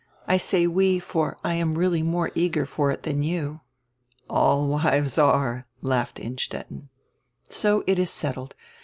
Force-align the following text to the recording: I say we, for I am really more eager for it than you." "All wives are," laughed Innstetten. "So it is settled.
I 0.25 0.37
say 0.37 0.65
we, 0.65 0.97
for 0.97 1.37
I 1.43 1.53
am 1.53 1.75
really 1.77 2.01
more 2.01 2.31
eager 2.33 2.65
for 2.65 2.89
it 2.89 3.03
than 3.03 3.21
you." 3.21 3.61
"All 4.27 4.67
wives 4.67 5.19
are," 5.19 5.67
laughed 5.83 6.19
Innstetten. 6.19 6.89
"So 7.49 7.83
it 7.85 7.99
is 7.99 8.09
settled. 8.09 8.55